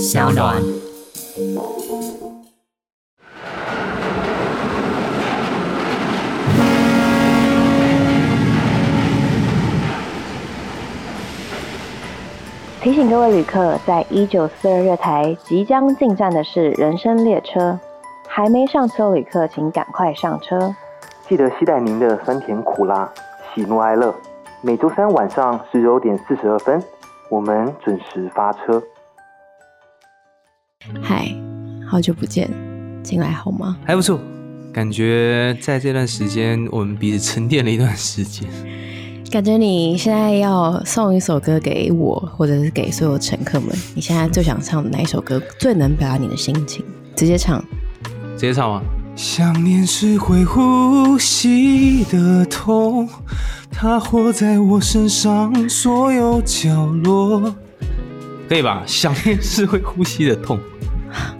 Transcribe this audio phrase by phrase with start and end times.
[0.00, 0.56] 小暖。
[12.80, 17.78] 提醒各位旅客，在一九四二月台即将进站的是人生列车，
[18.26, 20.74] 还没上车旅客请赶快上车。
[21.28, 23.06] 记得期待您的酸甜苦辣、
[23.54, 24.14] 喜怒哀乐。
[24.62, 26.82] 每周三晚上十九点四十二分，
[27.28, 28.82] 我们准时发车。
[31.02, 31.34] 嗨，
[31.86, 32.50] 好久不见，
[33.02, 33.76] 进来好吗？
[33.84, 34.18] 还不错，
[34.72, 38.48] 感觉在这段时间我们彼此沉淀了一段时间。
[39.30, 46.84] 感觉你现在要送一首歌给我，或者是给所有乘客们，你现在最想唱哪一首歌，最能表达你的心情？
[47.14, 47.62] 直接唱，
[48.34, 48.82] 直接唱吗？
[49.14, 53.06] 想念是会呼吸的痛，
[53.70, 57.54] 它活在我身上所有角落，
[58.50, 58.82] 可以吧？
[58.84, 60.58] 想念是会呼吸的痛，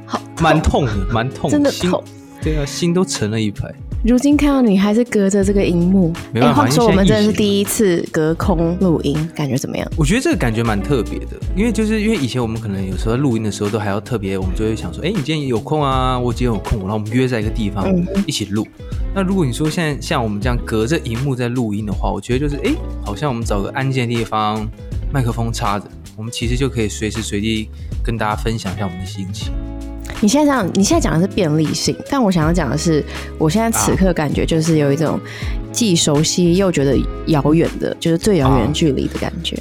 [0.06, 2.00] 好，蛮痛的，蛮痛，真的痛，
[2.40, 3.68] 对啊，心都沉了一排。
[4.04, 9.84] 如今看到你还是隔着这个荧幕，没办法，说我们真的是第一次隔空录音，感觉怎么样？
[9.96, 16.16] 我觉得这个感觉蛮特别的，因为就是因为以前我们可能有时候录音的时候都还要特别，我们就会想说，哎，你今天有空啊？
[16.16, 17.92] 我今天有空，然后我们约在一个地方
[18.24, 18.64] 一起录。
[19.12, 22.72] 那如果你说现在像我们这样隔着荧幕在录音的话，我觉得就是哎，
[23.04, 24.64] 好像我们找个安静的地方，
[25.12, 27.68] 麦克风插着，我们其实就可以随时随地
[28.02, 29.52] 跟大家分享一下我们的心情。
[30.20, 33.02] 你现在讲，你现在讲的是便利性，但我想要讲的是，
[33.38, 35.18] 我现在此刻感觉就是有一种
[35.72, 36.94] 既熟悉又觉得
[37.26, 39.56] 遥远的，就是最遥远距离的感觉。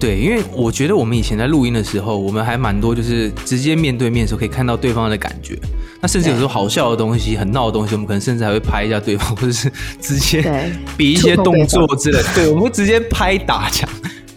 [0.00, 5.58] 对，因为我觉得我们以前在录音的时候，我们还蛮多，就是直接面对面的时候可以看到对方的感觉。
[6.00, 12.28] 那甚至有时候好笑的东西、很闹的东西，我们可能甚至还会拍一下对方，或者是直接比一些动作之类的。
[12.34, 13.90] 对，我们会直接拍打这样。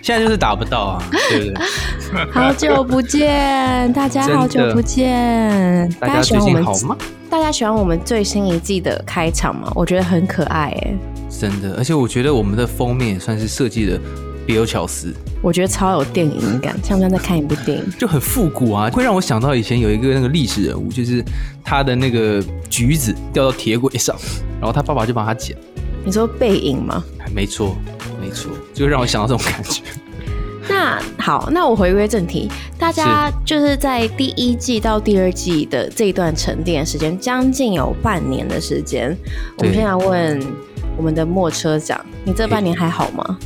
[0.06, 2.32] 现在就是打不到啊， 对不对？
[2.32, 6.96] 好久不见，大家好久不见，大家最近好吗？
[7.28, 9.72] 大家喜欢我们最新一季的开场吗？
[9.74, 10.94] 我觉得很可爱哎，
[11.28, 14.00] 真的，而且我觉得我们的封面也算是设计的
[14.46, 17.90] 别有巧思，我觉得超有电影感，像不像在看一部电影？
[17.98, 21.24] 就很复古啊，会让我想到以前有一个那个历史人物，就是
[21.64, 24.16] 他的那个橘子掉到铁轨上，
[24.62, 25.58] 然后他爸爸就帮他捡。
[26.06, 27.04] 你说背影吗？
[27.34, 27.76] 没错。
[28.76, 29.82] 就让我想到这种感觉。
[30.70, 39.16] 那好，那我回归正题，大家就是在第一季到第二季的这一段沉淀时间，将近有半年的时间。
[39.58, 40.40] 我们现在问
[40.98, 43.38] 我们的莫车长，你这半年还好吗？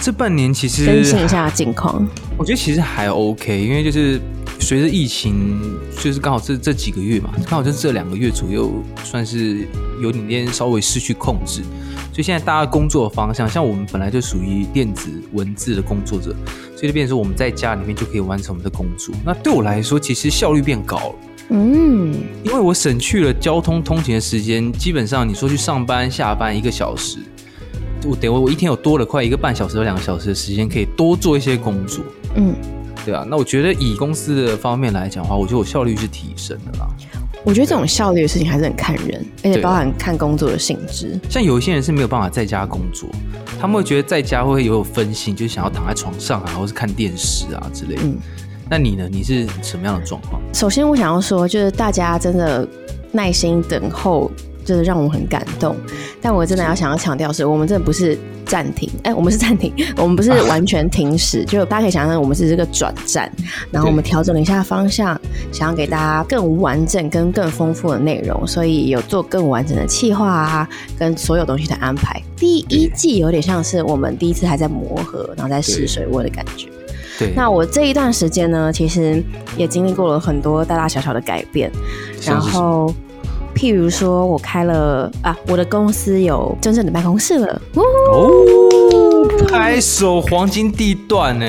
[0.00, 2.06] 这半年其实更新一下近况，
[2.36, 4.20] 我觉得其实还 OK，因为就是
[4.62, 5.60] 随着疫情，
[5.98, 9.66] 就是刚好这这几个月嘛，刚好就这两个月左右，算是
[10.00, 11.62] 有点点稍微失去控制。
[12.12, 16.34] 所以现在大家工作的方向，像我们本来就属于电子文字的工作者，
[16.76, 19.14] 所以就变成说我们在家里面就可以完成我们的工作。
[19.24, 21.14] 那对我来说，其实效率变高了。
[21.48, 22.14] 嗯，
[22.44, 27.18] 因为我省去了交通通勤的时间，基本上你说去上班下班一个小时，
[28.04, 32.04] 我等于我一天有多了快一个半小时到两个小时的时间，可以多做一些工作。
[32.36, 32.54] 嗯，
[33.04, 33.26] 对啊。
[33.28, 36.86] 那我觉得以公司的方面来讲的话，我觉得我效率是提升的啦。
[37.44, 41.18] 我觉得这种效率的事情还是很看人，而且包含看工作的性质。
[41.28, 43.08] 像有一些人是没有办法在家工作，
[43.60, 48.02] 他们会觉得在家会有分心，就是想要躺在床上啊，或是看电视啊之类的。
[48.04, 48.16] 嗯，
[48.70, 49.08] 那你呢？
[49.10, 50.40] 你是什么样的状况？
[50.52, 52.66] 首先，我想要说，就是大家真的
[53.10, 54.30] 耐心等候。
[54.64, 55.76] 就是让我很感动，
[56.20, 63.30] 但我真的要想要强调是，我们真的不是暂停，哎，我们是暂停， 我们不是 完全停驶，就大家可以想象，我们是这个转站，
[63.70, 65.20] 然后我们调整了一下方向，
[65.52, 70.68] 想要给大家更完整跟更丰富的内容，所以有做更完整的企划啊，
[70.98, 72.22] 跟所有东西的安排。
[72.36, 76.68] 第一季有点像是我们第一次还在磨合，然后在试水温的感觉。
[77.18, 79.22] 对，那我这一段时间呢，其实
[79.56, 81.70] 也经历过了很多大大小小的改变，
[82.24, 82.94] 然后。
[83.54, 87.62] 譬如说，我开了啊，我的公司有真正的办公室了。
[87.74, 91.46] 哦，拍手，黄金地段呢？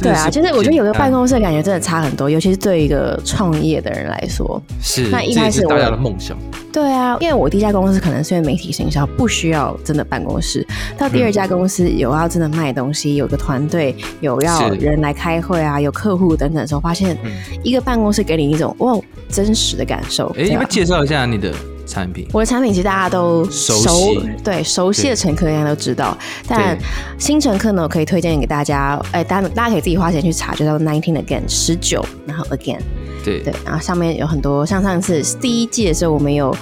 [0.00, 4.60] 对啊，就是我觉得有个办公室的感觉真的差很多，尤其是对一个创业的人来说。
[4.80, 6.36] 是，那一开始大家的梦想。
[6.72, 10.64] 对啊，因为我第一家公司可能是因为媒体行销不需要真的办公室，
[10.96, 17.16] 到第二家公司有要真的卖东西，有个团队，有要人来开会啊，有客户等等的时候，发现
[17.64, 18.96] 一个办公室给你一种哇
[19.28, 20.28] 真实的感受。
[20.38, 21.52] 哎，你要介绍一下你的。
[21.88, 24.14] 产品，我的产品其实大家都熟，
[24.44, 26.16] 对熟悉的乘客应该都知道。
[26.46, 26.78] 但
[27.18, 32.78] 新乘客呢，我可以推荐给大家，哎，大家大家可以自己花钱去查，就叫 nineteen again 十九，然后 again，
[33.24, 33.40] 对。
[33.40, 36.54] 对，然后上面有很多，像上次第一季的时候，我们有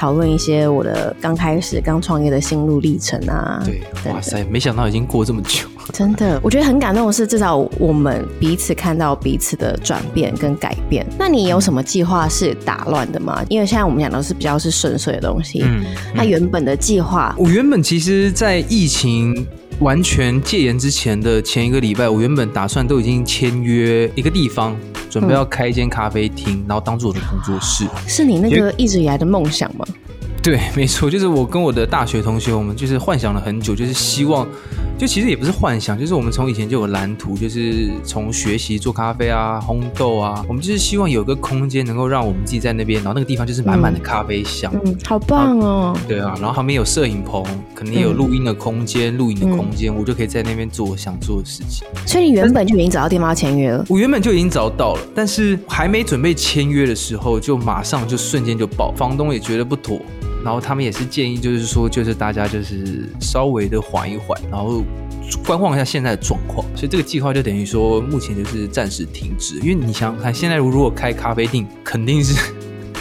[0.00, 3.60] 讨论一些我的刚开始刚创业的心路历程啊。
[3.66, 5.68] 对，等等哇塞，没想到已经过这么久。
[5.92, 11.06] 真的，我觉得很感动的是，至少我们彼此看到彼此的转变跟改变。
[11.18, 13.44] 那你有什么计划是打乱的吗？
[13.50, 15.60] 因为现在我们讲的是比较是顺遂的东西。
[15.62, 19.46] 嗯，那原本的计划，我原本其实，在疫情
[19.80, 24.76] 完全戒严之前的前一个礼拜，我原本打算都已经签约一个地方，
[25.08, 27.86] 准备要开一间咖啡厅，然后当做我的工作室。
[28.06, 29.86] 是你那个一直以来的梦想吗？
[30.42, 34.48] 对，没错，就是我跟我的大学同学，我们就是幻想了很久，就是希望，
[34.96, 44.72] 就其实也不是幻想，就是我们从以前就有蓝图，就是从学习做咖啡啊、烘豆啊，我们就是希望有个空间能够让我们自己在那边，然后那个地方就是满满的咖啡香。
[44.82, 45.94] 嗯，好棒哦！
[46.08, 47.44] 对啊，然后旁边有摄影棚，
[47.74, 51.86] 可能也有录音的空间、录影的空间，我就可以在那边做我想做的事情。
[52.06, 53.84] 所以你原本就已经找到店妈签约了。
[53.90, 60.00] 我原本就已经找到了，但是还没准备签约的时候，就马上就瞬间就爆，房东也觉得不妥，
[60.44, 64.82] 然后他们也是建议，就是说，就是大家就是稍微的缓一缓，然后
[65.44, 66.66] 观望一下现在的状况。
[66.74, 69.58] 所以这个计划就等于说，目前就是暂时停止。
[69.60, 72.34] 因为你想想看，现在如果开咖啡店，肯定是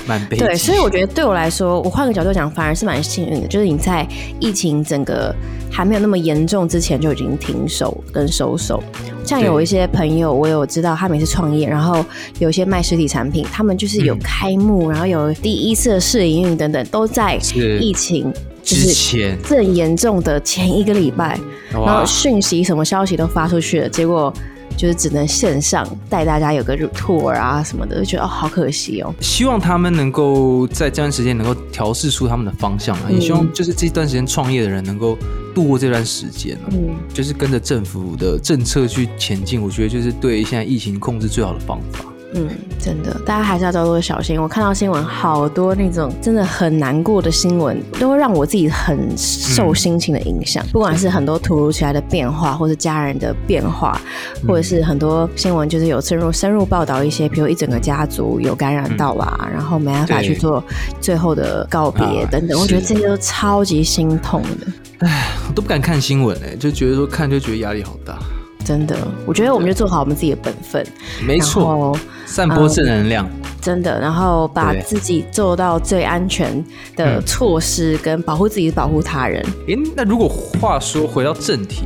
[0.09, 0.35] 蛮悲。
[0.35, 4.05] 对，所以我觉得对我来说，我换个角度讲，反而是蛮幸运的，就是你在
[4.39, 5.33] 疫情整个
[5.71, 8.83] 还没有那么严重之前就已经停手跟收手。
[9.23, 12.03] 像有一些朋友，我有知道他们也是创业，然后
[12.39, 17.37] 有一些卖实体产品，他们就是有开幕，然后有第一次的试营运等等，都在
[17.79, 18.33] 疫情
[18.63, 21.39] 就之是前正严重的前一个礼拜，
[21.71, 24.33] 然哇后讯息什么消息都发出去了，结果
[24.79, 29.13] 就是只能线上带大家有个 tour 啊什么的，就觉得哦好可惜哦。
[29.19, 35.17] 希望他们能够在这段时间能够调试出他们的方向啊，也希望就是这段时间创业的人能够
[35.53, 36.71] 度过这段时间啊。
[36.71, 42.05] 嗯，就是跟着政府的政策去前进，我觉得就是对现在疫情控制最好的方法。
[42.35, 42.47] 嗯，
[42.79, 44.39] 真的，大家还是要多多小心。
[44.39, 50.63] 我看到新闻，好多那种真的很难过的新闻，都会让我自己很受心情的影响。
[50.71, 53.99] 不管是很多突如其来的变化，或是家人的变化，
[54.47, 60.63] 或者是很多新闻就是有深入深入报道一些，比如一整个家族有感染到啦，然后没办法去做
[61.01, 62.59] 最后的告别啊等等。
[62.59, 65.07] 我觉得这些都超级心痛的。
[65.47, 68.19] 我都不敢看新闻哎、就觉得说看就觉得压力好大。
[68.65, 68.95] 真的，
[69.25, 70.85] 我觉得我们就做好我们自己的本分，
[71.19, 73.27] 然没错，散播正能量。
[73.61, 76.63] 真的，然后把自己做到最安全
[76.95, 79.43] 的嗯措施，跟保护自己、保护他人。
[79.67, 81.85] 诶，那如果话说回到正题，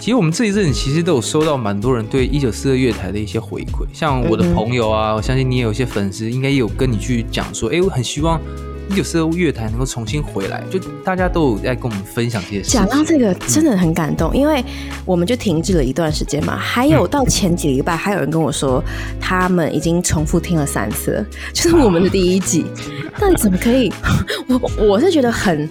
[0.00, 8.40] 其实我们这一阵其实都有收到蛮多人对一九四二月台的一些回馈，像我的朋友啊，我相信你也有一些粉丝，应该也有跟你去讲说，诶，我很希望
[8.88, 12.80] 一九四二乐坛能够重新回来，就大家都有在跟我们分享这些事情。
[12.80, 14.64] 讲到这个，真的很感动，因为
[15.04, 16.56] 我们就停滞了一段时间嘛。
[16.56, 18.82] 还有到前几个礼拜，还有人跟我说，
[19.20, 22.64] 他们已经重复听了三次了，就是我们的第一季。
[23.18, 23.92] 到底怎么可以？
[24.48, 25.68] 我我是觉得很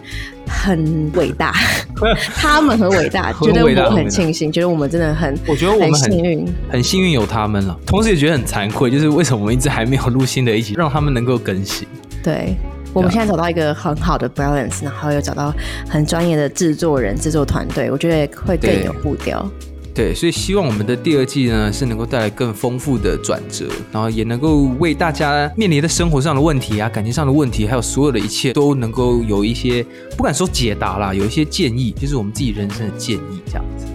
[0.48, 1.54] 很伟大，
[2.36, 6.46] 他们很伟大，很觉得我很庆幸， 觉得我们真的很，我觉得我们很幸运。
[6.70, 11.88] 很幸运有他们了，同时也觉得很惭愧，就是为什么我们一直还没有录新的一集，让他们能够更新。
[12.24, 12.56] 对，
[12.96, 15.54] 我们现在找到一个很好的 balance，然后又找到
[15.90, 19.46] 很专业的制作人、制作团队，我觉得会更对有步调。
[19.94, 29.86] 对，所以希望我们的第二季呢是能够带来更丰富的转折，然后也能够为大家面临的生活上的问题啊、感情上的问题，还有所有的一切都能够有一些
[30.18, 33.86] 不敢说解答啦，有一些建议，就是我们自己人生的建议这样子。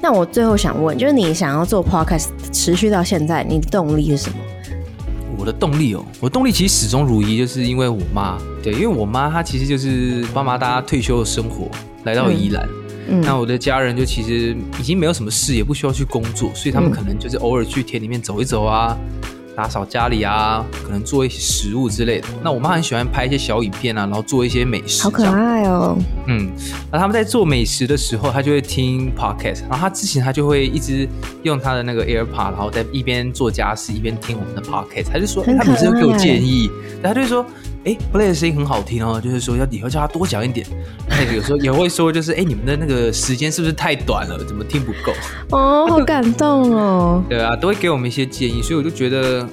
[0.00, 4.36] 那我最后想问，就是你想要做 podcast 持续到现在，你的动力是什么？
[5.48, 11.70] 我的动力哦，我动力其实始终如一，就是因为我妈，对，因为我妈她其实就是爸妈大家退休的生活
[12.04, 12.68] 来到宜兰。
[13.08, 13.18] 嗯。
[13.22, 16.92] 那我的家人就其实已经没有什么事，也不需要去工作，所以他们嗯。
[16.92, 18.94] 可能就是偶尔去田里面走一走啊，
[19.58, 22.28] 打扫家里啊，可能做一些食物之类的。
[22.44, 25.24] 那我妈很喜欢拍一些小影片啊，然后做一些美食，好可。
[25.24, 25.98] 爱哦！
[26.28, 26.48] 嗯，
[26.92, 31.08] 那他们在做美食的时候，他就会听 podcast，然后他之前他就会一直
[31.42, 36.70] 用他的那个 AirPod，然后在一边做家事一边听我们的 podcast，他就说，很他每次都给我建议，
[37.02, 37.44] 他就会说，
[37.84, 40.66] 哎，Play 的声音很好听哦，就是说要以后叫他多讲一点。
[41.08, 45.12] 那有时候也会说，就是哎，你们的那个时间是不是太短了，怎么听不够？
[45.50, 47.22] 哦，好感动哦！
[47.30, 49.48] 对啊，都会给我们一些建议，所以我就觉得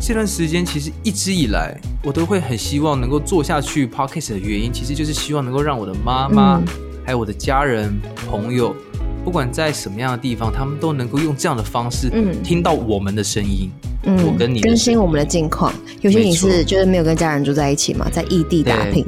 [0.00, 6.64] 这段时间其实一直以来，我都会很希望能够做下去 podcast 的原因，其实就是希望能够让我的妈妈，嗯
[7.04, 8.00] 还有我的家人
[8.30, 8.76] 朋友，
[9.24, 13.70] 不管在什么样的地方，他们都能够用这样的方式，嗯听到我们的声音。
[14.04, 15.72] 嗯，我跟你更新我们的近况。
[16.00, 19.04] 有些你没是就是没有跟家人住在一起嘛，在异地打拼。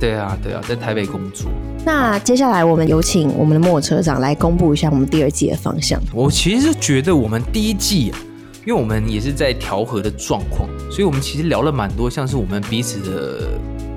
[0.00, 1.50] 对啊，对啊，在台北工作，
[1.84, 6.00] 那接下来我们有请我们的莫车长来公布一下我们第二季的方向。
[6.14, 8.18] 我其实觉得我们第一季、啊，
[8.64, 13.50] 因为我们也是在调和的状况，所以我们其实聊了蛮多，像是我们彼此的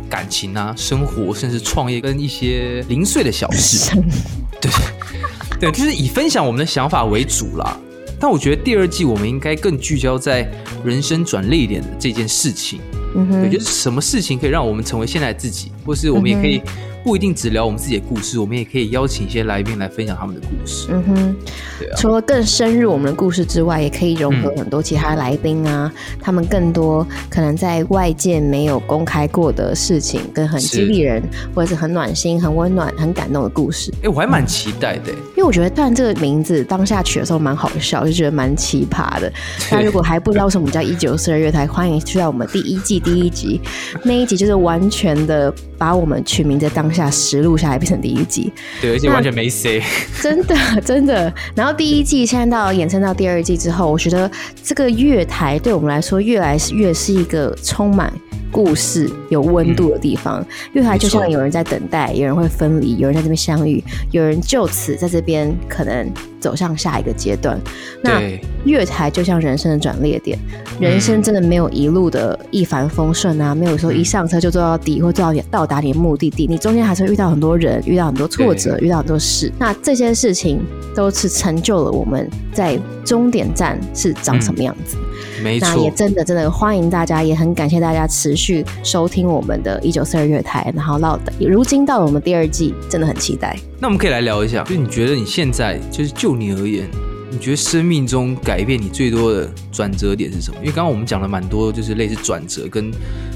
[0.10, 3.96] 感情啊、生活，甚至创业跟一些零碎的小事。
[4.60, 4.72] 对
[5.62, 7.80] 对，就是以分享我们的想法为主啦。
[8.20, 10.52] 但我觉得第二季我们应该更聚焦在
[10.84, 12.80] 人生转捩点的这件事情。
[13.16, 16.62] 嗯对，哼，就是什么事情可以让我们成为现在的自己，或是我们也可以
[17.04, 20.88] 不一定只聊我们自己的故事，我们也可以邀请一些来宾来分享他们的故事。
[20.92, 21.36] 嗯哼，
[21.80, 31.24] 对啊，除了更深入我们的故事之外，也可以融合很多其他来宾啊，他们更多可能在外界没有公开过的事情，跟很激励人，
[31.56, 33.92] 或者是很暖心、很温暖、很感动的故事。
[34.04, 39.32] 哎、我还蛮期待的、因为我觉得，虽然这个名字当下取的时候蛮好笑，就觉得蛮奇葩的。
[39.72, 43.60] 但如果还不知道为什么叫一九四二月台，欢迎去到我们第一季第一集。
[44.04, 48.52] 那一集，就是完全的把我们取名的当下实录下来，变成第一季。
[48.82, 49.82] 对，而且完全没 say。
[50.22, 50.56] 真的
[50.86, 51.34] 真的。
[51.56, 54.30] 然后第一季现在到延伸到第二季之后，我觉得
[54.64, 58.12] 这个月台对我们来说越来越是一个充满。
[58.52, 67.60] 故事有温度的地方，月台就像有人在等待，有人会分离，有人在这边相遇，有人就此在这边可能走向下一个阶段。
[68.04, 68.22] 那，
[68.66, 70.38] 月台就像人生的转捩点，
[70.80, 79.52] 人生真的没有一路的一帆风顺啊，没有说一上车就坐到底或坐到你到达你的目的地，你中间还是会遇到很多人，遇到很多挫折，遇到很多事。
[79.58, 80.60] 那这些事情
[80.94, 84.98] 都是成就了我们在终点站是长什么样子。
[85.42, 93.58] 没那也，真的真的欢迎大家，也很感谢大家持续收听我们的一九四二月台，然后到如今到了我们第二季，真的很期待。
[93.80, 96.88] 那我们可以来聊一下，就你觉得你现在就是就你而言，
[97.32, 100.58] 你觉得生命中改变你最多的转折点是什么？
[100.62, 102.92] 因为刚刚我们讲了蛮多，就是类似转折跟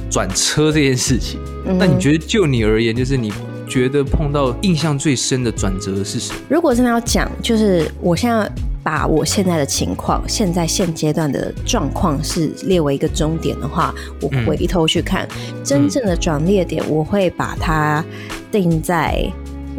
[0.09, 1.39] 转车这件事情。
[1.65, 3.33] 嗯那你觉得就你而言，就是你
[3.67, 6.39] 觉得碰到印象最深的转折是什么？
[6.47, 8.49] 如果真的要讲，就是我现在
[8.85, 15.27] 把我现在的情况，现在现阶段的状况是列为一个终点的话，我嗯回头去看、
[15.63, 18.05] 真正的转捩点，我会把它
[18.51, 19.27] 定在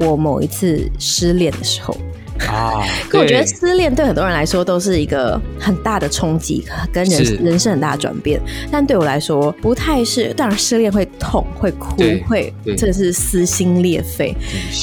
[0.00, 1.96] 我某一次失恋的时候。
[2.48, 8.40] 啊， 可我觉得失恋对很多人来说都是一个很大的冲击，跟人人生很大的转变。
[8.72, 11.96] 但对我来说不太是，当然失恋会痛、会哭、
[12.28, 14.34] 会对真的是撕心裂肺。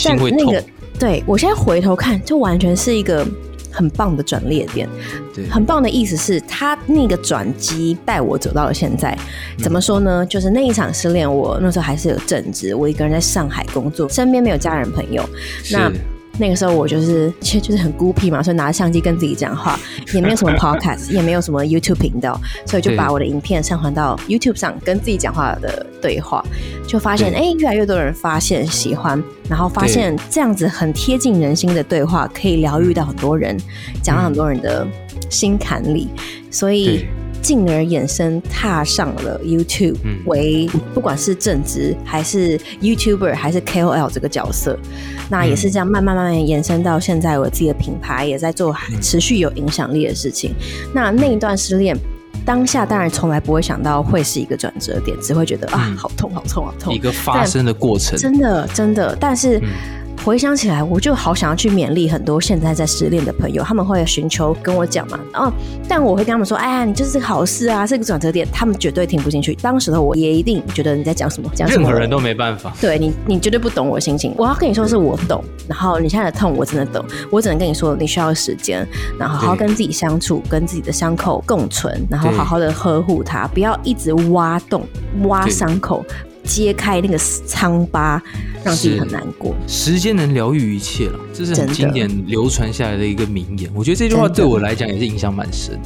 [0.06, 0.64] 但那个，
[0.98, 3.28] 对我现在回头看，就完全是一个
[3.74, 4.88] 很棒的转捩点。
[5.34, 9.18] 对，很棒的意思是，他那个转机带我走到了现在。
[9.58, 10.26] 嗯怎么说呢？
[10.26, 15.28] 就是那一场失恋，我那时候还是有正职，我一个人在上海工作，身边没有家人朋友。
[15.72, 15.96] 那是
[16.40, 19.80] 那个时候我就是其实就是很孤僻嘛，所以拿着相机跟自己讲话，
[20.14, 26.44] 也没有什么 podcast，也没有什么 YouTube 频道，所以就把我的影片上传到 YouTube 上，跟自己讲话的对话，
[26.88, 33.56] 就发现对哎、越来越多人发现喜欢，然后发现这样子很贴近人心的对话，可以疗愈到很多人，
[34.02, 34.88] 讲到很多人的
[35.30, 36.10] 心坎里，
[36.50, 37.23] 所以对。
[37.44, 44.80] 进而衍生踏上了 YouTube 嗯为不管是正职还是 YouTuber 还是 KOL 这个角色，
[45.30, 50.56] 那也是这样慢慢慢慢延伸到现在我自己的品牌也在做嗯持续有影响力的事情。
[50.96, 51.96] 那那一段失恋。
[52.46, 59.16] 当下当然从来不会想到会是一个转折点，只会觉得啊嗯好痛好痛好痛一，个发生的过程，真的真的。
[59.18, 59.70] 但是嗯
[60.24, 65.52] 回想起来，我就好想要去勉励很多现在在失恋的朋友，他们会寻求跟我讲嘛，哦，
[65.86, 69.54] 但我会跟他们说，哎呀，你就是个好事啊，是个转折点，他们绝对听不进去。
[69.56, 72.74] 当时的我也一定觉得你在讲什么，讲什么，任何人都没办法。
[72.80, 74.34] 对你，你绝对不懂我的心情。
[74.38, 78.88] 我要跟你说是我懂，然后你现在的痛我真的懂，我只能跟你说你需要时间，
[79.20, 84.84] 然后好好跟自己相处，跟自己的伤口共存，然后好好的呵护它，不要一直挖洞、
[85.24, 86.06] 挖对伤口，
[86.44, 88.22] 揭开那个疮疤，
[88.64, 89.56] 让自己很难过。
[89.68, 93.72] 时间能疗愈一切了，这是很经典流传下来的一个名言。
[93.74, 95.80] 我觉得这句话对我来讲也是影响蛮深。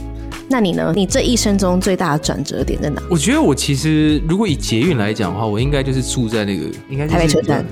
[0.50, 0.94] 那你呢？
[0.96, 3.02] 你这一生中最大的转折点在哪？
[3.10, 7.66] 我觉得我其实如果以捷运来讲的话，我应该就是住在那个应该就是台北车站。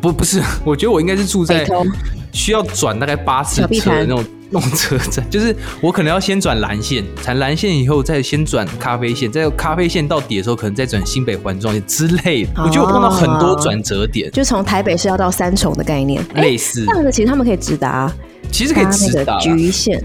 [0.00, 1.64] 不不是，我觉得我应该是住在
[2.32, 12.50] 需要转大概八次车的那种那种车站，就是我可能要先转蓝线，转蓝线以后再先转咖啡线，再咖啡线到底的时候，可能再转新北环状线之类的。
[12.64, 16.84] 我觉得我碰到很多转折点，就从台北市要到三重的概念，哎类似。
[16.84, 18.12] 这，样子其实他们可以直达，
[18.50, 19.40] 其实可以直达啦。
[19.40, 20.02] 局线。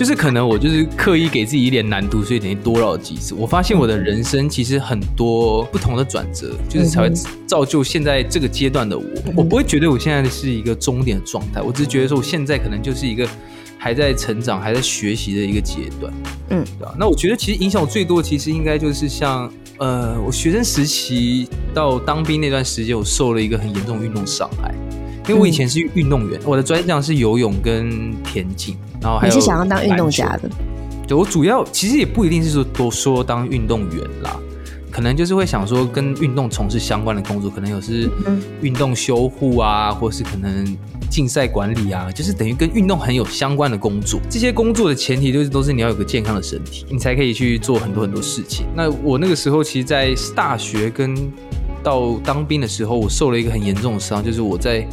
[0.00, 3.34] 就是可能我就是刻意给自己一点难度，所以等于多绕几次。
[3.34, 7.12] 我发现我的人生其实很多不同的转折，就是才会
[7.46, 9.04] 造就现在这个阶段的我。
[9.36, 13.28] 我不会觉得我现在是一个终点的状态，我只是觉得说我现在可能就是一个
[13.76, 16.10] 还在成长、还在学习的一个阶段。
[16.48, 16.94] 嗯，对吧？
[16.98, 24.74] 那我觉得其实影响我最多，其实应该就是像呃，我学生时期到当兵那段时间，我受了一个很严重的运动伤害。
[25.30, 30.50] 因为我以前是运动员，我的专项是游泳跟田径，然后还有你是想要当运动家的？
[31.06, 34.36] 对我主要其实也不一定是说多说当运动员啦，
[34.90, 38.10] 可能就是会想说跟运动从事相关的工作，可能有是
[38.60, 40.64] 运动修护啊，或是可能
[41.10, 44.20] 竞赛管理啊，就是等于跟运动很有相关的工作。
[44.28, 48.66] 这些工作的前提就是都是你要有个健康的身体，你才可以去做很多很多事情。
[48.76, 51.12] 那我那个时候其实，在大学跟
[51.82, 54.86] 到当兵的时候，我受了一个很严重的伤，就是我在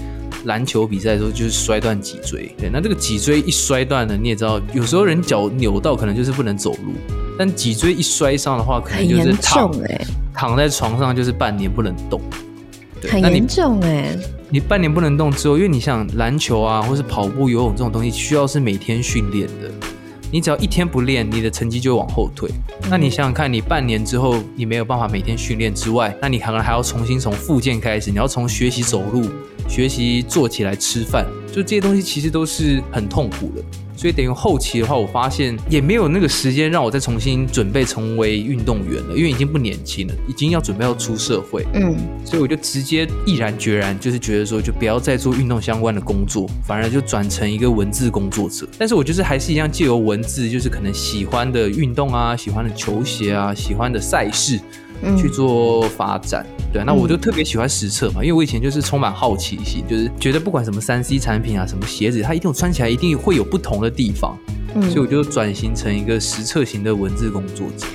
[0.45, 2.53] 篮球比赛的时候就是摔断脊椎。
[2.57, 6.93] 对，那这个脊椎一摔断了，你也知道，有时候人脚扭到可能就是不能走路，
[7.37, 10.01] 但脊椎一摔伤的话，可能就是躺哎，
[10.33, 12.21] 躺在床上就是半年不能动。
[13.09, 14.17] 很严重哎，
[14.49, 19.71] 你半年不能动之后，因为你想篮球啊，或是跑步、游泳这种东西，需要是每天训练的。
[20.29, 22.49] 你只要一天不练，你的成绩就会往后退。
[22.89, 29.29] 那你想想看，你半年之后你没有办法每天训练之外，那你可能还要重新从复健开始，你要从学习走路、
[29.67, 33.63] 学习坐起来吃饭，就这些东西其实都是很痛苦的。
[33.95, 41.65] 所以等于后期的话，我发现也没有那个时间让我再重新准备成为运动员了，因为已经不年轻了，已经要准备要出社会。
[41.73, 48.69] 嗯，所以我就直接毅然决然，就是觉得说，就不要再做运动相关的工作，反而就转成一个文字工作者。
[48.77, 54.59] 但是我就是还是一样借由文字，就是可能喜欢的运动啊，喜欢的球鞋啊，喜欢的赛事。
[55.17, 64.37] 去做发展，对，那我就特别喜欢实测嘛，因为我以前就是充满好奇心，就是觉得不管什么三 C 产品啊，什么鞋子，它一定穿起来一定会有不同的地方，
[64.75, 67.85] 嗯所以我就转型成一个实测型的文字工作者。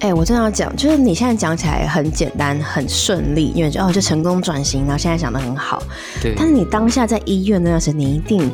[0.00, 5.82] 哎，我真的要讲，就是你现在讲起来很简单，很顺利，因为就哦就成功转型，然后现在想的很好，
[6.22, 6.34] 对。
[6.36, 8.50] 但是你当下在医院那段时间，你一定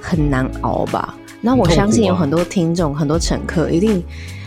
[0.00, 1.14] 很难熬吧？
[1.40, 4.02] 那我相信有很多听众、很多乘客一定。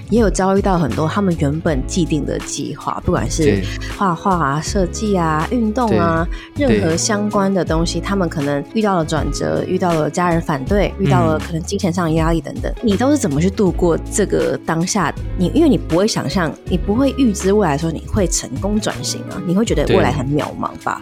[0.10, 3.64] 也有遭遇到很多他们原本既定的计划，不管是
[3.98, 12.74] 画画啊、设计啊、运动啊，任何相关的东西，他们可能遇到了转折，遇到了家人反对，遇到了可能金钱上的压力等等。
[12.84, 15.14] 你都是怎么去度过这个当下？
[15.38, 21.02] 你因为你不会想象，你不会预知未来说你会成功转型啊，你会觉得未来很渺茫吧？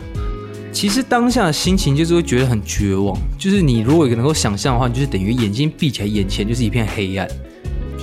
[0.72, 7.28] 其实当下的心情就是会觉得很绝望，就是你如果能够想象的话，你就是等于眼睛闭起来，眼前就是一片黑暗。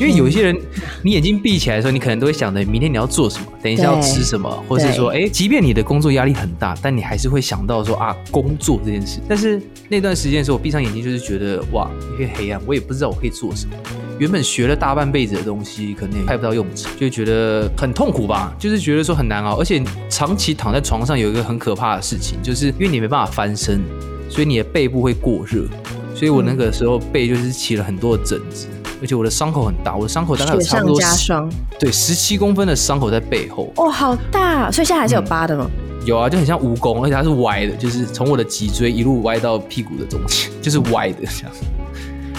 [0.01, 0.59] 因为有一些人，
[1.03, 9.21] 你眼睛闭起来的时候，你可能都会想着明天你要做什么，等一下要吃什么，或是说，哎，即便你的工作压力很大，但你还是会想到说啊，工作这件事。
[9.29, 13.73] 但是那段时间的时候，我闭上眼睛就是觉得哇，一片黑暗，我也不知道我可以做什么。
[14.19, 23.83] 原本学了大半辈子的东西，可能也派不到用场，就觉得很痛苦吧，就是觉得说很难熬，而且长期躺在床上有一个很可怕的事情，就是因为你没办法翻身，
[24.31, 25.67] 所以你的背部会过热，
[26.15, 28.67] 所以我那个时候背就是起了很多的疹子。
[29.01, 33.73] 而且我的伤口很大，我的伤口大概有差不多加霜，对，十七公分的伤口在背后。
[33.77, 35.71] 哦，好大，所以现在还是有疤的吗？
[36.05, 41.53] 有啊，就很像蜈蚣，而且它是歪的，就是从我的脊椎一路歪到屁股的中间，就是歪的这样。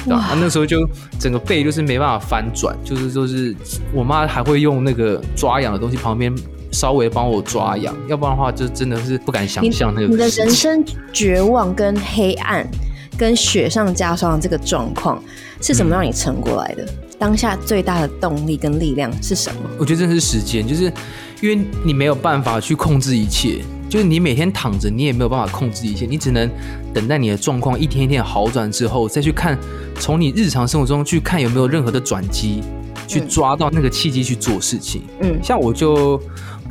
[0.08, 0.36] 哇！
[0.40, 0.88] 那时候就
[1.20, 3.56] 整个背就是没办法翻转，就是就是
[3.94, 6.34] 我妈还会用那个抓痒的东西旁边
[6.72, 10.08] 稍微帮我抓痒，要不然的话就真的是不敢想象那个。
[10.08, 12.68] 你的人生绝望跟黑暗。
[13.22, 15.24] 跟雪上加霜的这个状况
[15.62, 16.84] 是怎么让你撑过来的？
[17.20, 19.62] 当下最大的动力跟力量是什么？
[19.78, 20.92] 我觉得这是时间，就是
[21.40, 26.50] 因为你没有办法去控制一切，就是你每天躺着，你也没有办法控制一切，你只能
[26.96, 29.56] 等待你的状况一天一天好转之后，再去看
[30.00, 32.64] 从你日常生活中去看有没有任何的转机，
[33.08, 35.04] 去抓到那个契机去做事情。
[35.22, 36.20] 嗯，像我就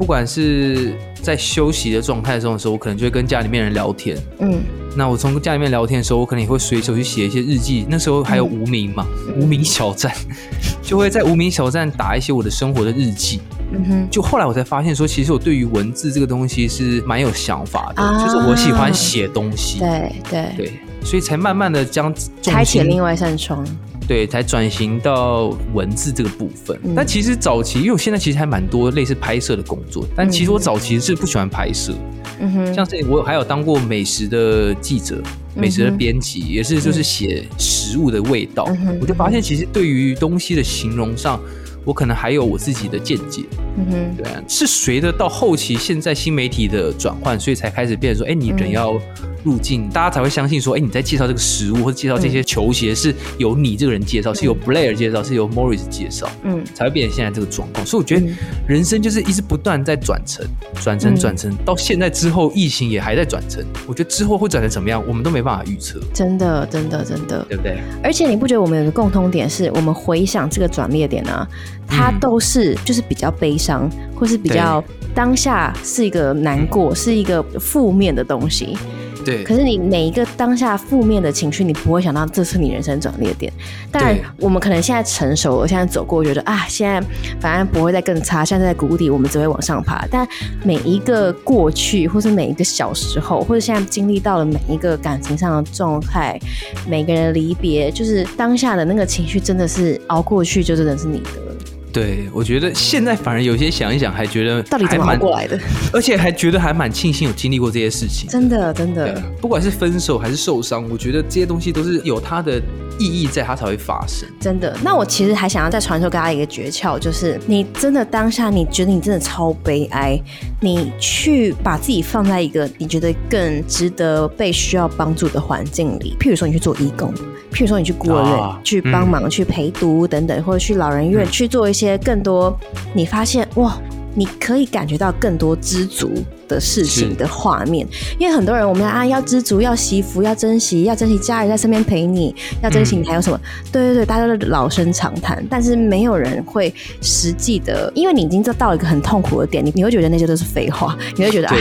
[0.00, 4.16] 不管是在休息的状态中的时候，我可能就会跟家里面人聊天。
[4.38, 4.62] 嗯。
[4.96, 7.84] 那我从家里面聊天的时候，我可能也会随手去写一些日记。
[7.86, 10.10] 那时候还有无名嘛，无名小站，
[10.82, 13.42] 就会在无名小站打一些我的生活的日记。
[13.72, 19.80] 嗯哼，就后来我才发现说，其实我对于文字这个东西是蛮有想法的，就是我喜欢写东西。
[19.80, 20.72] 对对对，
[21.04, 22.10] 所以才慢慢的将
[22.42, 23.62] 开启另外一扇窗。
[24.10, 26.76] 对，才转型到文字这个部分。
[26.96, 31.94] 但其实早期，因为我现在其实还蛮多类似拍摄的工作，但其实我早期是不喜欢拍摄。
[32.40, 35.22] 嗯哼，像是我还有当过美食的记者，
[35.54, 38.66] 美食的编辑，也是就是写食物的味道。
[39.00, 41.40] 我就发现，其实对于东西的形容上。
[41.82, 43.42] 我可能还有我自己的见解，
[43.76, 49.00] 嗯哼，对啊，是随着到后期现在新媒体的转换，所以才开始变说，哎，你人要
[49.42, 57.84] 入境，大家才会相信说，哎，你在介绍这个食物或者介绍这些球鞋是由你这个人介绍，是由 Blair 介绍，是由 Morris 介绍，嗯，才会变成现在这个状况。
[57.86, 58.26] 所以我觉得
[58.66, 60.44] 人生就是一直不断在转成、
[60.82, 63.64] 转成、转成，到现在之后，疫情也还在转成。
[63.86, 66.00] 我觉得之后会转成怎么样，我们都没办法预测。
[66.12, 67.78] 真的，真的，真的，对不对？
[68.02, 71.48] 而且你不觉得我们有个共通点，是我们回想这个转捩点啊？
[71.90, 74.82] 它都是就是比较悲伤，或是比较
[75.14, 78.78] 当下是一个难过，是一个负面的东西。
[79.22, 83.52] 对可是你每一个当下负面的情绪，你不会想到这是你人生转捩点。
[83.92, 87.06] 当然，我们可能现在成熟了，现在走过，觉得啊，现在
[87.38, 90.06] 反正不会再更差，现在在谷底，我们只会往上爬。
[90.10, 90.26] 但
[90.64, 96.40] 每一个过去，或是每一个小时候，或者现在经历到了每一个感情上的状态，
[96.88, 101.54] 每个人离别，就是当下的那个情绪，真的是熬过去，就真的是你的了。
[101.92, 105.58] 对，我觉得现在反而有些想一想，还觉得到底怎么熬过来的？
[105.92, 108.28] 而且还觉得还蛮庆幸有经历过这些事情。
[108.28, 109.20] 真的，真的。
[109.40, 112.60] 不管是分手还是受伤，我觉得这些东西都是有它的
[112.98, 114.28] 意义在，它才会发生。
[114.40, 120.20] 真的，那我其实还想要再传授给大家一个诀窍，就是你真的当下你觉得你真的超悲哀，
[120.60, 127.12] 你去把自己放在一个你觉得更值得被需要帮助的环境里，譬如说你去做义工，
[127.52, 132.56] 譬如说你去孤儿院、啊去帮忙、去陪读等等，或者去老人院、去做一些更多
[132.94, 133.78] 你发现哇。
[134.12, 136.12] 你可以感觉到更多知足
[136.48, 137.86] 的事情的画面，
[138.18, 143.40] 因为很多人我们啊要知足，要惜福，要珍惜，要珍惜家人在身边陪你，要珍惜你还有什么？
[143.70, 151.56] 对对对，大家都老生常谈，但是没有人会实际的，因为你已经到了一个很痛苦的点，你你会觉得那些都是废话，你会觉得啊，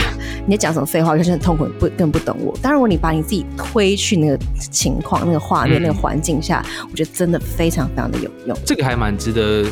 [0.48, 2.58] 你在讲什么废话，就是很痛苦，不更不懂我。
[2.64, 4.36] 当然，如果你把你自己推去那个
[4.72, 8.58] 情况、那个画面、嗯那个环境下，我觉得真的非常非常的有用。
[8.66, 9.68] 这个还蛮值得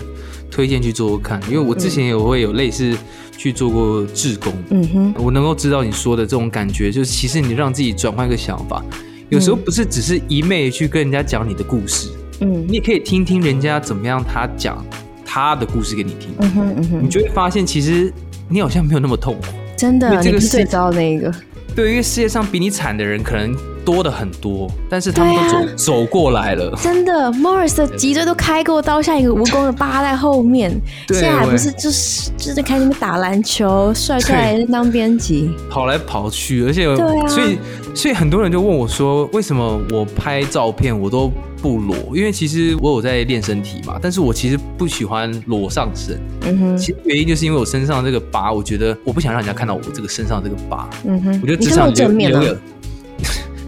[0.50, 2.98] 推荐去做做看，因为我之前也会有类似
[3.38, 8.84] 去做过志工，嗯哼，我能够知道你说的这种感觉，就是其实你让自己转换一个想法，
[9.30, 12.10] 有时候不是只是一昧去跟人家讲你的故事，
[12.42, 12.66] 嗯。
[12.68, 14.84] 你也可以听听人家怎么样，他讲
[15.26, 18.12] 他的故事给你听，嗯哼嗯哼你，就会发现其实
[18.50, 19.48] 你好像没有那么痛苦。
[19.78, 21.32] 真的，这个是最糟的那一个。
[21.76, 23.56] 对，因为世界上比你惨的人可能
[23.88, 26.78] 多的很多，但是他们都走、啊走过来了。
[26.84, 30.78] 真的，Morris 的脊椎都开过刀，像一个蜈蚣的疤在后面。
[31.08, 35.50] 现在还不是就是就是开始那边打篮球，帅帅当编辑。
[35.70, 37.58] 跑来跑去，而且对啊所以
[37.96, 41.96] 所以很多人就问我说，为什么我拍照片我都不裸？
[42.14, 46.20] 因为其实我有在练身体嘛，但是我其实不喜欢裸上身。
[46.42, 52.58] 嗯哼，其实原因就是因为我身上这个疤，我觉得我不想让人家看到我这个身上这个疤，嗯哼，我觉得你是露至少留正面啊留有，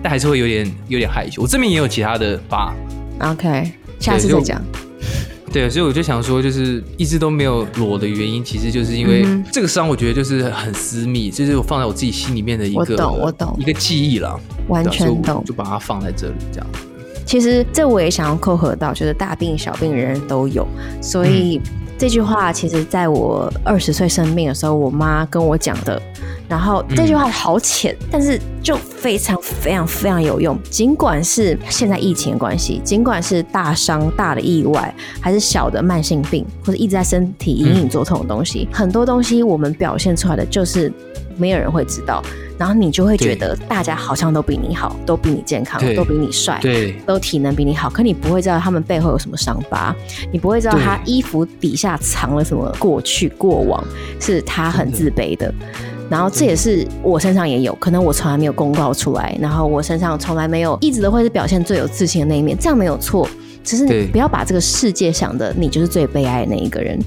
[0.01, 1.41] 但还是会有点有点害羞。
[1.41, 2.73] 我这边也有其他的疤
[3.19, 4.62] ，OK，下次再讲。
[5.51, 13.55] 对，所以我就想说，就是一直都没有裸的原因，其实就是因为这个伤，我觉得就是很私密，就是我放在我自己心里面的一个，我懂我懂。
[13.59, 15.43] 一个记忆了，完全懂。
[15.43, 16.67] 就把它放在这里，这样。
[17.25, 20.67] 其实这我也想要扣合到，就是大病小病人人都有，
[21.01, 21.59] 所以
[21.99, 26.01] 这句话其实在我二十岁生病的时候，我妈跟我讲的。
[26.47, 30.57] 然后这句话好浅，但是就非常非常非常有用。
[30.63, 40.91] 尽管是现在疫情的关系，尽管是大伤大的意外，还是小的慢性病，或者一直在身体隐隐作痛的东西，很多东西我们表现出来的就是
[41.39, 42.21] 没有人会知道，
[42.58, 46.91] 然后你就会觉得大家好像都比你好，都比你健康，都比你帅，对。
[47.08, 49.95] 都体能比你好，可你不会知道他们背后有什么伤疤，
[50.32, 53.84] 你不会知道他衣服底下藏了什么过去过往，
[54.19, 55.54] 是他很自卑的。
[56.10, 63.30] 然后这也是我身上也有，可能我从来没有公告出来，然后我身上从来没有一直都会是表现最有自信的那一面，这样没有错。
[63.69, 66.97] 只是你不要把这个世界想的你就是最悲哀的那一个人，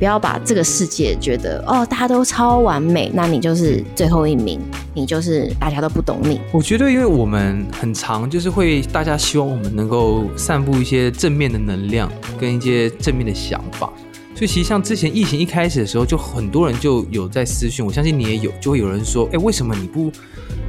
[0.00, 4.58] 不要把这个世界觉得哦大家都超完美，那你就是最后一名，
[4.94, 6.40] 你就是大家都不懂你。
[6.50, 13.92] 我觉得，因为我们很长就是会大家希望我们能够散布一些正面的能量跟一些正面的想法，
[14.38, 20.12] 所以其实像之前疫情一开始的时候，就很多人就有在私讯，我相信你也有，就会有人说，哎，为什么你不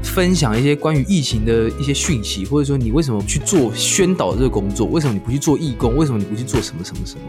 [0.02, 4.88] 分享一些关于疫情的一些讯息，或者说你为什么去做宣导这个工作？
[4.88, 5.96] 为什么你不去做义工？
[5.96, 7.22] 为什么你不去做什么什么什么？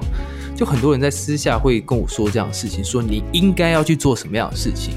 [0.57, 4.95] 就很多人在私下会跟我说这样的事情，说你应该要去做什么样的事情。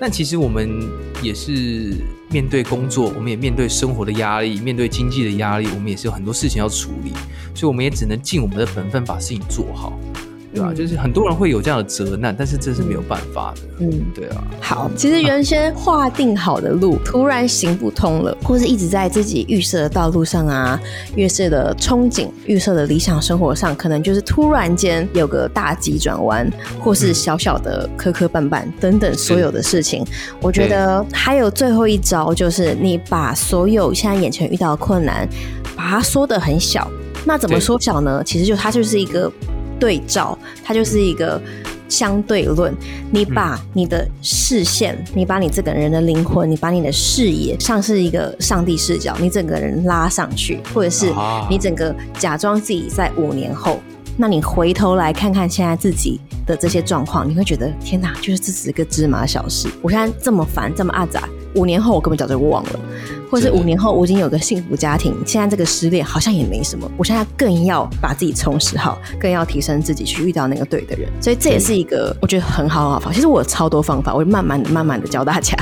[0.00, 0.88] 但其实我们
[1.22, 1.92] 也是
[2.30, 7.12] 面对工作，我们也面对生活的压力，面对经济的压力，我们也是有很多事情要处理，
[7.54, 9.92] 所以我们也只能尽我们的本分把事情做好，
[10.52, 13.90] 对啊、嗯就是很多人会有这样的责难，但是这是没有办法的，嗯。
[14.14, 20.80] 对啊，好，其实原先划定好的路突然行不通了，或是一直在自己预设的道路上啊，
[21.14, 30.04] 预设的憧憬、预设的理想生活上，可能就是突然间有个大急转弯，或是小小的磕磕绊绊等等所有的事情。
[30.40, 35.28] 我觉得还有最后一招，就是你把所有现在眼前遇到的困难，
[35.76, 36.90] 把它缩得很小。
[37.24, 38.22] 那怎么对缩小呢？
[38.24, 39.30] 其实就它就是一个
[39.80, 41.40] 对照，它就是一个
[41.88, 42.72] 相对论。
[43.10, 53.80] 你把你的视线，你把你这个人的灵魂，你把你的视野，像是一个上帝视角，你整个人拉上去，或者是啊你整个假装自己在五年后，
[54.16, 59.68] 那你回头来看看现在自己的这些状况，你会觉得天哪，就是这只是个芝麻小事。
[59.82, 62.80] 我现在这么烦，这么阿杂，五年后我根本早就忘了，
[63.30, 73.12] 或者是五年后我已经有个幸福家庭，现在这个失恋好像也没什么，我现在更要把自己充实好，更要提升自己去遇到那个对的人，所以这也是一个我觉得很好的方法。
[73.12, 75.56] 其实我有超多方法，我会慢慢的、慢慢的教大家。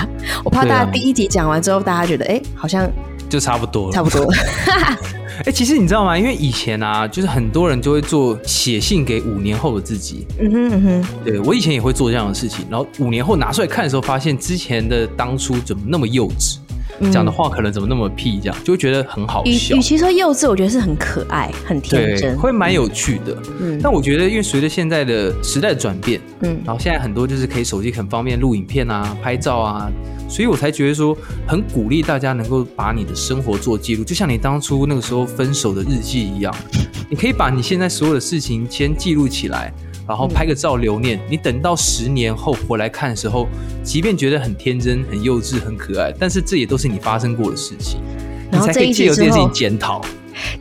[0.44, 2.90] 我怕大家第一集讲完之后，大家觉得哎，好像
[3.28, 4.32] 就差不多了，差不多了。
[5.46, 6.18] 哎，其实你知道吗？
[6.18, 10.26] 因为以前啊，就是很多人就会做写信给五年后的自己。
[10.40, 16.56] 嗯哼嗯哼，对我以前也会做这样的事情，然后五年后拿出来看的时候，发现之前的当初怎么那么幼稚，
[17.10, 19.76] 讲的话可能怎么那么屁，这样就会觉得很好笑。
[19.76, 23.36] 与其说幼稚，我觉得是很可爱、很天真，会蛮有趣的。
[23.60, 29.90] 嗯，但我觉得，因为随着现在的时代转变，嗯，然后现在很多就是可以手机很方便录影片啊、拍照啊。
[30.28, 36.54] 所以我才觉得说，很鼓励大家能够把你的生活做记录，就像你当初那个时候分手的日记一样，
[37.08, 39.72] 你可以把你现在所有的事情先记录起来，
[40.08, 41.20] 然后拍个照留念。
[41.28, 43.46] 你等到十年后回来看的时候，
[43.84, 48.00] 即便觉得很天真、很幼稚、很可爱，但是这也都是你发生过的事情，
[48.50, 50.00] 你才可以借由这件事情检讨。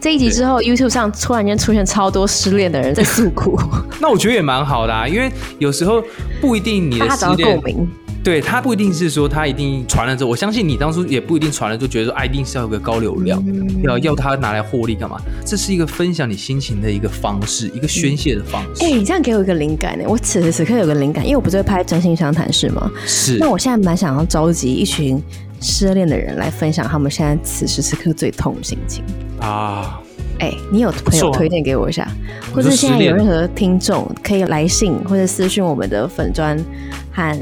[0.01, 3.59] 这一集之后，YouTube 上突然间出现超多失恋的人在诉苦，
[4.01, 6.03] 那我觉得也蛮好的啊，因为有时候
[6.41, 7.87] 不一定你的失恋。
[8.27, 13.41] 对他不一定是说他一定传了之后，我相信你当初也不一定传了就觉得说一定是要有个高流量，
[13.83, 15.17] 要要他拿来获利干嘛？
[15.45, 18.83] 这是一个分享你心情的一个方式，一个宣泄的方式。
[18.83, 20.03] 哎，你这样给我一个灵感呢？
[20.05, 22.91] 我此时此刻有个灵感，因为我不是会拍真心相谈是吗？
[23.05, 23.37] 是。
[23.37, 25.23] 那我现在蛮想要召集一群
[25.61, 29.05] 失恋的人来分享他们现在此时此刻最痛的心情
[29.39, 30.01] 啊。
[30.39, 32.07] 哎，你有朋友推荐给我一下，
[32.53, 36.57] 或者现在有任何听众可以来信或者私信我们的粉砖
[37.11, 37.35] 和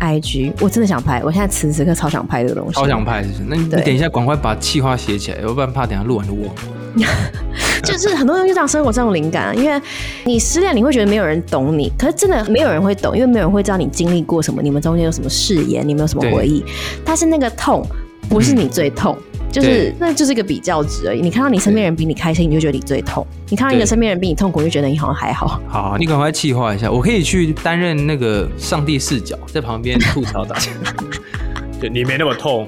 [0.00, 6.54] IG，我真的想拍，我现在此时此刻超想拍这个东西，超想拍，那你等一下赶快把气话写起来，要不然怕等下录完就忘。
[7.82, 9.80] 就是很多东西让生活这种灵感，啊因为
[10.24, 16.62] 你失恋你会觉得没有人懂你，可是真的没有人会懂，因为没有人会知道你经历过什么，你们中间有什么誓言，你们有什么回忆，
[17.02, 17.82] 但是那个痛
[18.28, 19.16] 不是你最痛。
[19.52, 21.20] 就是那就是一个比较值而已。
[21.20, 25.60] 你看到你身边人比你开心，你就觉得你最痛；你看到你的身边人比你痛苦，就觉得你好像还好。
[25.68, 30.70] 好，你赶快气化一下，我可以去担任那个上帝视角，在旁边吐槽大家。
[31.78, 32.66] 对，你没那么痛，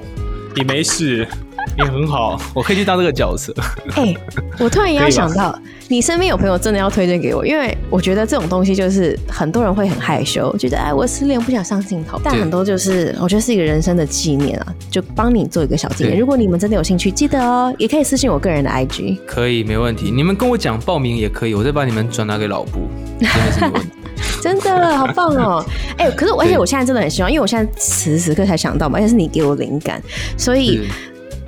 [0.55, 1.27] 你没事。
[1.77, 3.53] 你很好， 我可以去当这个角色。
[3.95, 4.15] 哎，
[4.59, 5.57] 我突然也要想到，
[5.89, 12.19] 你身边有朋友真的要推荐给我，因为我觉得这种东西就是很多人会很害羞，觉得哎，我失恋不想上镜头。
[12.23, 16.17] 但很多就是我觉得是一个人生的纪念啊，就帮你做一个小纪念。
[16.17, 19.19] 如果你们真的有兴趣，记得哦，也可以私信我个人的 IG。
[19.25, 20.09] 可以，没问题。
[20.09, 22.87] 你们跟我讲报名也可以，我再把你们转达给老布，
[23.19, 23.89] 真的是没问题。
[24.41, 25.65] 真的好棒哦！
[25.97, 30.01] 哎，可是而且我现在真的很希望，因为我现在此时此刻才想到嘛，而且是你给我灵感，
[30.37, 30.87] 所以。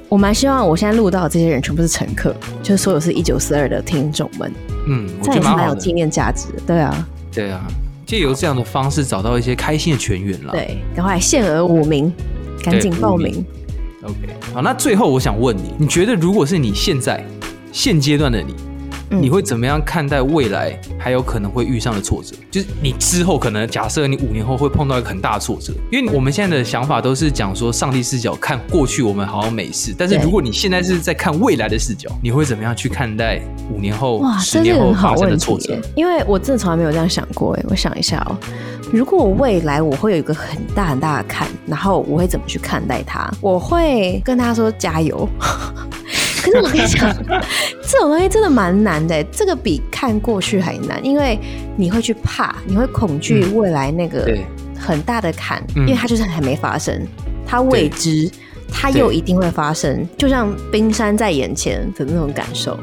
[0.10, 4.52] 我蛮希望我现在录到的这些人全部是乘客，就是所有是一九四二的听众们。
[4.88, 6.62] 嗯，这也是蛮有纪念价值的。
[6.66, 7.68] 对啊，对啊，
[8.06, 10.54] 借由这样的方式找到一些开心的全员了。
[10.54, 12.12] 对，赶快限额五名，
[12.64, 13.46] 赶紧报名。
[14.04, 14.16] OK，
[14.54, 17.22] 好，那最后我想问你，你觉得如果是你现在
[17.74, 18.56] 现阶段的你？
[19.10, 22.36] 你会怎么样看待未来还有可能会遇上的挫折？
[22.52, 33.40] 就是你之后可能假设你五年后会碰到一个很大的挫折，因为我们现在的想法都是讲说上帝视角看过去我们好像没事，但是如果你现在是在看未来的视角，你会怎么样去看待
[33.74, 35.80] 五年后、十年后发生的挫折？
[35.96, 37.54] 因为我真的从来没有这样想过。
[37.56, 38.36] 哎，我想一下哦，
[38.92, 43.32] 如果未来我会有一个很大很大的坎，然后我会怎么去看待它？
[43.42, 45.28] 我会跟他说加油。
[46.52, 47.16] 可是我跟你讲，
[47.84, 51.40] 这种东西真的蛮难的，这个比看过去还难，因为
[51.76, 54.38] 你会去怕，你会恐惧未来那个
[54.78, 57.06] 很大的坎，因为它就是还没发生，
[57.46, 58.30] 它未知，
[58.72, 62.78] 它又一定会发生，就像冰山在眼前的那种感受。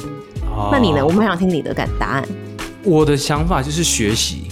[0.70, 1.04] 那你呢？
[1.04, 2.24] 我们想听你的感答案。
[2.84, 4.44] 我的想法就是学习，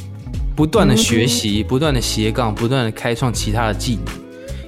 [0.56, 4.21] 不断的学习，不断的斜杠，不断的开创其他的技能。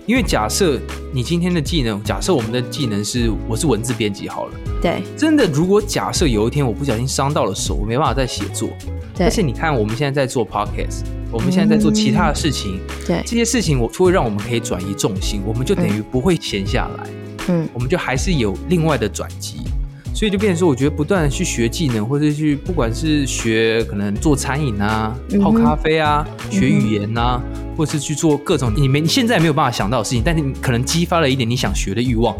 [0.07, 0.79] 因为假设
[1.15, 8.69] 你今天的技能，假设我们的技能是我是文字编辑好了，对，真的如果假设有一天我不小心伤到了手，我没办法再写作，
[9.17, 17.07] 但是你看我们现在在做 podcast，我们现在在做其他的事情，对，这些事情我就会让我们可以转移重心，我们就等于不会闲下来，
[17.49, 19.61] 嗯，我们就还是有另外的转机，
[20.15, 27.43] 所以就变成说，我觉得不断的去学技能，或者去不管是学可能做餐饮啊、泡咖啡啊、学语言啊。
[27.77, 32.33] 或是去做各种你没现在没有办法想到的事情，但是你可能激发了一点你想学的欲望。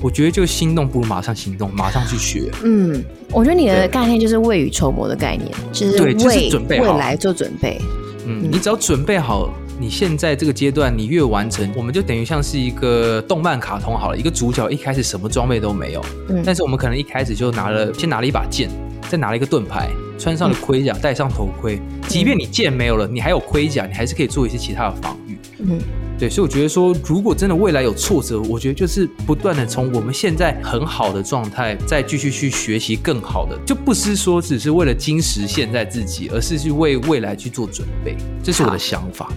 [0.00, 2.50] 我觉得就心动不如马上行动，马上去学。
[2.64, 6.14] 嗯，我觉得你的概念就是未雨绸缪的概念，就是为
[6.70, 7.78] 未来做准备。
[8.24, 18.68] 嗯，你只要准备好，你现在这个阶段你越完成，我们就等于像是一个动漫卡通好了，一个主角一开始什么装备都没有，嗯，但是我们可能一开始就拿了先拿了一把剑，
[19.08, 19.88] 再拿了一个盾牌。
[20.18, 25.38] 穿上了盔甲，戴上头盔，即便你剑没有了，你还有盔甲，你还是可以做一些其他的防御。
[25.60, 25.78] 嗯，
[26.18, 39.30] 对，所以我觉得说，如果真的未来有挫折，我觉得就是不断的从我们现在很好的状态，再继续去学习更好的，就不是说只是为了今时现在自己，而是去为未来去做准备，这是我的想法。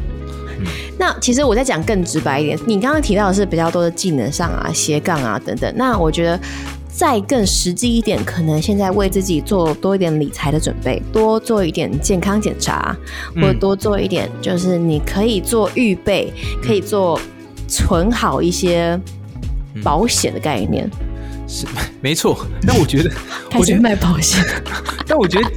[0.98, 5.74] 那其实我在讲更直白一点，你刚刚提到的是比较多的技能上啊、斜杠啊等等。
[5.76, 6.40] 那我觉得
[7.02, 12.96] 再更实际一点，可能现在为自己做多一点理财的准备，多做一点健康检查，
[13.34, 17.20] 或者多做一点，就是你可以做预备，可以做
[17.68, 19.00] 存好一些
[19.84, 20.88] 保险的概念。
[21.52, 21.68] 是
[22.00, 23.12] 没错，但我觉得
[23.60, 24.42] 我觉得卖保险，
[25.06, 25.52] 但我觉得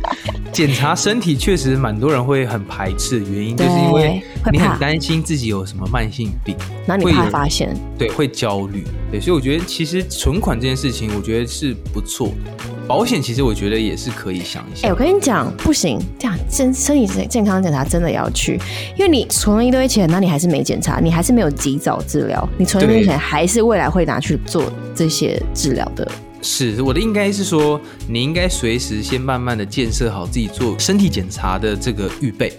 [0.50, 12.73] 检查身体确实蛮多人会很排斥原因，就是因为你很担心自己有什么慢性病，那你怕发现，对，会焦虑，对，所以我觉得其实存款这件事情，我觉得是不错的。
[12.86, 14.86] 保险其实我觉得也是可以想一下。
[14.86, 18.60] 哎，我跟你讲，不行，这样身身体健康检查真的要去，
[18.96, 26.06] 因为你存了一堆钱，那你还是没检查，你还是没有及早治疗，你存了一堆钱还是未来会拿去做这些治疗的。
[26.42, 32.52] 是我的应该是说，你应该随时先慢慢的建设好自己做身体检查的这个预备。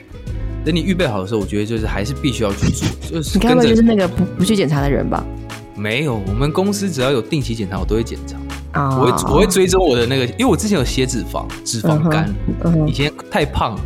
[0.66, 2.88] 等你预备好的时候，我觉得就是还是必须要去做。
[3.12, 5.24] 就是你该不会就是那个不不去检查的人吧？
[5.76, 8.36] 没有，我们公司只要有定期检查，我都会检查。
[8.76, 12.30] 我会我会追踪我的那个，因为我之前有血脂肪、脂肪肝，
[12.86, 13.80] 以前太胖，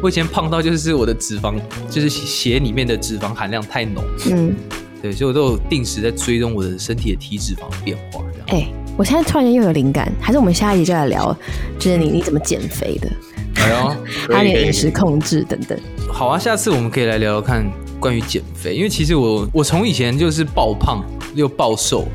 [0.00, 1.54] 我以前胖到就是我的脂肪，
[1.90, 4.04] 就是血里面的脂肪含量太浓。
[4.30, 4.54] 嗯，
[5.02, 8.22] 对，所以我都有定时在追踪我的身体的体脂肪变化。
[8.46, 11.36] 哎，我现在突然间又有灵感，还是我们下一集就来聊，
[11.76, 13.10] 就是你你怎么减肥的？
[13.56, 13.96] 哎呦，
[14.32, 15.76] 还有饮食控制等等。
[16.08, 21.04] 好啊，下次我们可以来聊聊看关于减肥，因为其实我我从以前就是暴胖
[21.34, 22.06] 又暴瘦。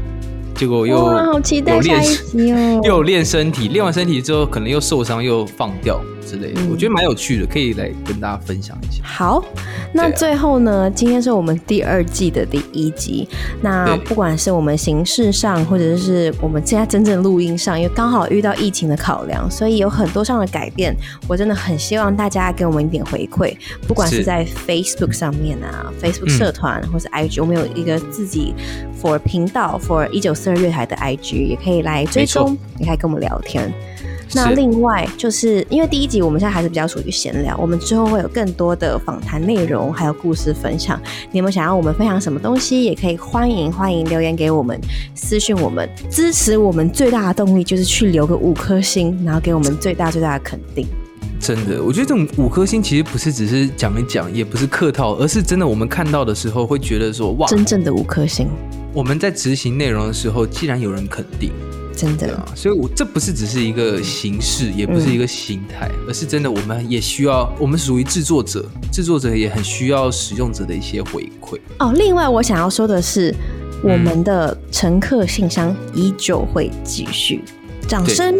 [0.62, 2.82] 结果又好期待下一集哦！
[2.86, 9.02] 又练身体，练完身体之后可能又受伤又放掉之类的，我觉得蛮有趣的，可以来跟大家分享一下。
[9.04, 9.43] 好，
[9.91, 13.28] 那最后呢，今天是我们第二季的第一集。
[13.60, 20.95] 那不管是我们形式上，或者是我们现在真正录音上，因为刚好遇到疫情的考量，所以有很多上的改变。
[21.28, 28.54] 我真的很希望大家给我们一点回馈，不管是在 Facebook 上面啊，Facebook 社团或是 IG，我们有一个自己
[29.02, 30.51] for 频道 for 一九四。
[30.56, 33.72] 月台的 IG 也可以来追踪，也可以跟我们聊天。
[34.34, 40.98] 那另外就是因为第一集我们现在还是比较属于闲聊，我们之后会有更多的访谈内容，还有故事分享。
[41.32, 42.86] 你们想要我们分享什么东西？
[42.86, 44.80] 也可以欢迎欢迎留言给我们，
[45.16, 50.88] 私讯我们，支持我们最大的动力就是去留个五颗星，然后给我们最大最大的肯定。
[51.41, 58.47] 真的，我觉得这种五颗星其实不是只是讲一讲，也不是客套，而是真的我们看到的时候会觉得说哇，真正的五颗星。
[58.93, 61.51] 我们在执行内容的时候，既然有人肯定，
[61.95, 71.58] 真的啊，所以我这不是只是一个形式，也不是一个形态，而是真的，我们也需要，我们属于制作者，制作者也很需要使用者的一些回馈。
[71.80, 73.34] 哦，另外我想要说的是，
[73.82, 77.43] 我们的乘客信箱依旧会继续，
[77.88, 78.36] 掌声。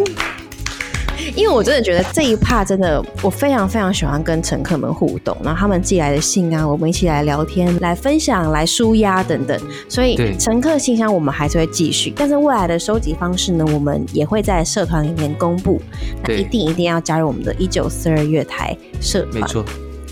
[1.34, 9.60] 因为我真的觉得这一趴真的，我非常非常喜欢跟乘客们互动，然后他们寄来的信啊，我们一起来聊天、来分享、来舒压等等。
[9.88, 15.80] 所以乘客信箱我们还是会继续，但是未来的收集方式呢，我们也会在社团里面公布。
[16.22, 19.34] 那一定一定要加入我们的一九四二月台社团。
[19.34, 19.64] 没错。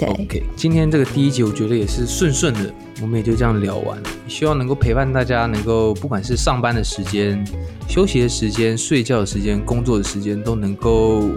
[0.06, 0.24] 对。
[0.24, 2.72] OK，今天这个第一集我觉得也是顺顺的。
[3.02, 7.42] 我们也就这样聊完，希望能够陪伴大家，能够不管是上班的时间、
[7.88, 11.30] 休息的时间、睡觉的时间、工作的时间，都能够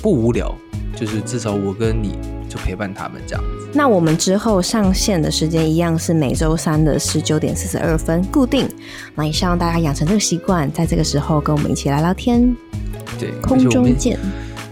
[0.00, 0.54] 不无聊。
[0.94, 2.12] 就是至少我跟你
[2.48, 3.68] 就陪伴他们这样子。
[3.72, 8.68] 那我们之后上线的时间一样是每周三的十九点四十二分固定。
[9.14, 12.54] 那也希望大家养成这个习惯，在这个时候跟我们一起聊聊天。
[13.18, 14.18] 对，空中见。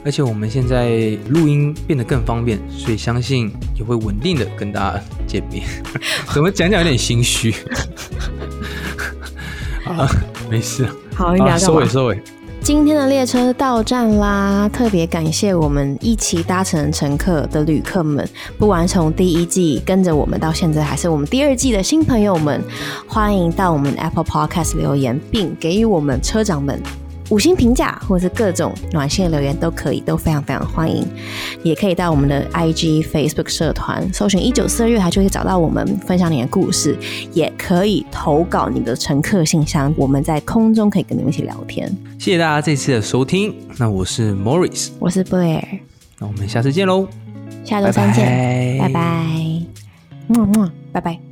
[0.05, 0.91] 而且我们现在
[1.29, 5.65] 录音变得更方便，所以相信也会稳定的跟大家见面。
[6.33, 7.55] 怎么讲讲有点心虚？
[9.85, 10.09] 啊，
[10.51, 10.87] 没事。
[11.15, 12.21] 好，你收尾收尾。
[12.63, 14.69] 今天的列车到站啦！
[14.71, 22.63] 特别感谢我们一起搭乘乘客的旅客们，不管从第一季跟着我们到现在，还是我们第二季的新朋友们，
[23.09, 26.81] 欢迎到我们 Apple Podcast 留言，并给予我们车长们。
[27.31, 31.07] 五星评价或者是各种暖心的留言都可以，都非常非常欢迎。
[31.63, 36.97] 也可以到我们的 IG、Facebook 社团搜寻“一九四二月台”，就可以找到我们，分享你的故事。
[37.33, 41.89] 也可以投稿你的乘客信箱，我们在空中可以跟你们一起聊天。
[42.19, 45.63] 谢谢大家这次的收听，那我是 Morris，我是 Blair，
[46.19, 47.07] 那我们下次见喽，
[47.65, 49.27] 下周三见，拜拜，
[50.27, 51.30] 么么，拜拜。